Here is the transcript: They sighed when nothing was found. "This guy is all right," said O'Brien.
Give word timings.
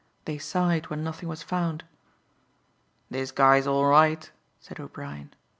They 0.25 0.39
sighed 0.39 0.89
when 0.89 1.03
nothing 1.03 1.29
was 1.29 1.43
found. 1.43 1.83
"This 3.11 3.29
guy 3.31 3.57
is 3.57 3.67
all 3.67 3.85
right," 3.85 4.31
said 4.59 4.79
O'Brien. 4.79 5.35